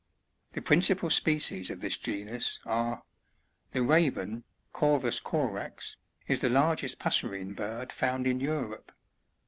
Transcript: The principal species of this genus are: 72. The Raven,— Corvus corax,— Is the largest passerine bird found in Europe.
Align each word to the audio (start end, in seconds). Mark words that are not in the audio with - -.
The 0.53 0.63
principal 0.63 1.11
species 1.11 1.69
of 1.69 1.79
this 1.79 1.95
genus 1.95 2.59
are: 2.65 3.03
72. 3.73 3.73
The 3.73 3.83
Raven,— 3.93 4.43
Corvus 4.73 5.19
corax,— 5.19 5.95
Is 6.27 6.39
the 6.39 6.49
largest 6.49 6.97
passerine 6.97 7.53
bird 7.53 7.91
found 7.91 8.25
in 8.25 8.39
Europe. 8.39 8.91